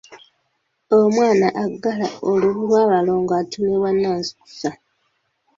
Omwana 0.99 1.47
aggala 1.63 2.07
olubu 2.29 2.61
lw’abalongo 2.69 3.31
atuumibwa 3.41 3.89
Nansukusa. 3.93 4.71